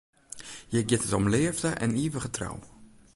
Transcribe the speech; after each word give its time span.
Hjir 0.69 0.85
giet 0.87 1.05
it 1.07 1.17
om 1.19 1.29
leafde 1.33 1.69
en 1.83 1.97
ivige 2.03 2.29
trou. 2.37 2.57